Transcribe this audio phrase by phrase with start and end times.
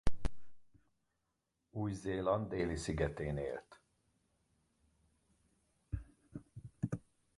[1.69, 3.79] Új-Zéland déli-szigetén élt.